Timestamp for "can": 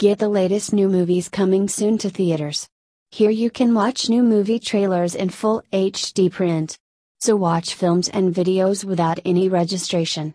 3.50-3.74